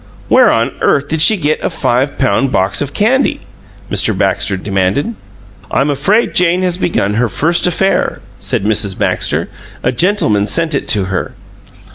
[0.29, 3.39] "Where on earth did she get a five pound box of candy?"
[3.91, 4.17] Mr.
[4.17, 5.13] Baxter demanded.
[5.69, 8.97] "I'm afraid Jane has begun her first affair," said Mrs.
[8.97, 9.47] Baxter.
[9.83, 11.33] "A gentleman sent it to her."